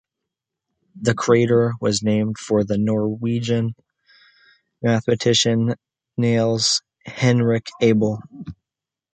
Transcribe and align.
The 0.99 1.13
crater 1.13 1.73
was 1.79 2.01
named 2.01 2.39
for 2.39 2.63
the 2.63 2.79
Norwegian 2.79 3.75
mathematician 4.81 5.75
Niels 6.17 6.81
Henrik 7.05 7.67
Abel. 7.81 8.19